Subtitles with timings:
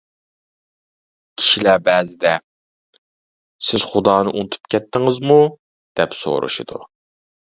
[1.41, 2.31] كىشىلەر بەزىدە:
[3.67, 5.39] «سىز خۇدانى ئۇنتۇپ كەتتىڭىزمۇ؟»
[6.01, 6.83] دەپ سورىشىدۇ.